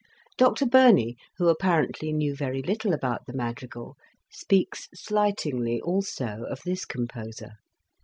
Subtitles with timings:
[0.35, 3.97] Dr Burney, who apparently knew very little about the madrigal,
[4.31, 7.59] speaks slightingly also of this composer.